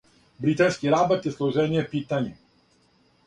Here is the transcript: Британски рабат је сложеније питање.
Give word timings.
Британски 0.45 0.93
рабат 0.93 1.27
је 1.29 1.33
сложеније 1.35 1.85
питање. 1.91 2.33